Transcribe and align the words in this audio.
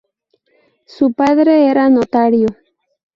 Su 0.87 1.13
padre 1.13 1.67
era 1.69 1.87
notario. 1.87 2.47